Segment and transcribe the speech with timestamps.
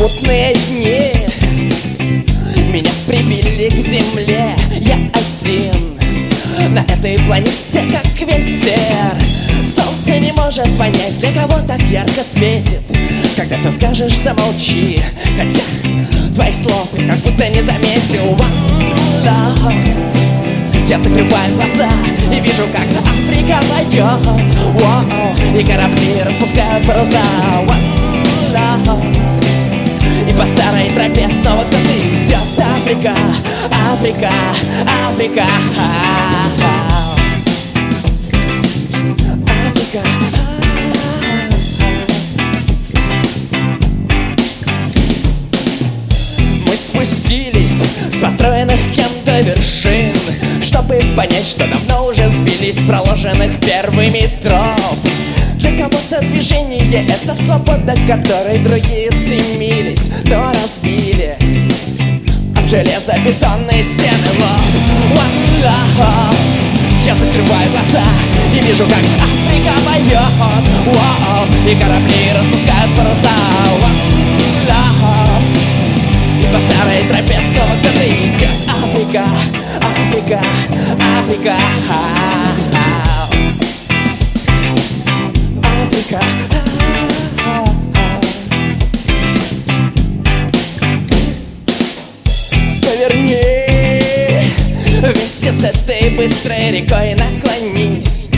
[0.00, 1.12] Мутные дни.
[2.72, 4.56] Меня прибили к земле.
[4.80, 9.14] Я один На этой планете как ветер.
[9.62, 12.80] Солнце не может понять, для кого так ярко светит.
[13.36, 15.02] Когда все скажешь, замолчи.
[15.36, 15.60] Хотя
[16.34, 18.38] твоих слов как будто не заметил.
[19.22, 19.74] One
[20.88, 21.90] Я закрываю глаза
[22.34, 24.18] и вижу, как Африка поет
[24.80, 27.20] Воу, И корабли распускают паруса.
[27.66, 27.99] One
[33.68, 34.30] Африка,
[35.08, 35.44] Африка,
[39.66, 40.00] Африка.
[46.66, 50.14] Мы спустились с построенных кем-то вершин
[50.62, 54.98] Чтобы понять, что давно уже сбились проложенных первыми троп
[55.56, 60.89] Для кого-то движение— это свобода, к которой другие стремились, но разбили Об
[62.70, 64.60] железобетонные стены лоб
[65.16, 66.36] One love.
[67.04, 68.04] Я закрываю глаза
[68.54, 70.20] и вижу, как Африка поет
[71.66, 73.34] И корабли распускают паруса
[73.74, 75.42] One love.
[76.38, 77.74] И по старой тропе снова
[78.36, 79.24] идет Африка,
[79.80, 80.40] Африка,
[81.18, 82.59] Африка Африка
[95.00, 98.28] Вместе с этой быстрой рекой наклонись.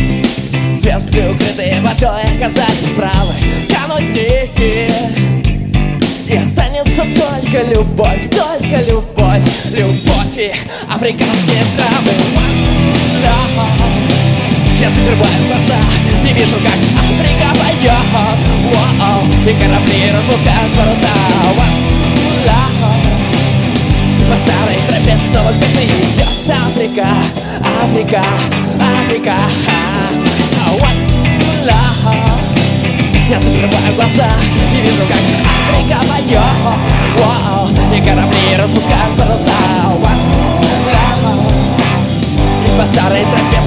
[0.76, 3.34] Звезды, укрытые водой, оказались правы.
[3.68, 4.48] Канути
[6.28, 9.42] и останется только любовь, только любовь
[9.72, 10.52] Любовь и
[10.88, 12.22] африканские love.
[14.80, 15.80] Я закрываю глаза
[16.28, 17.92] и вижу, как Африка поет.
[19.46, 21.12] И корабли распускают паруса.
[21.58, 22.01] One
[26.82, 27.06] Африка,
[27.80, 28.24] Африка,
[28.80, 29.36] Африка
[30.66, 31.00] One
[31.64, 32.12] love.
[33.30, 34.26] Я закрываю глаза
[34.76, 36.42] и вижу, как Африка поет
[37.18, 39.52] Вау, И корабли распускают паруса
[39.84, 40.00] Вау,
[42.66, 43.62] И по старой тропе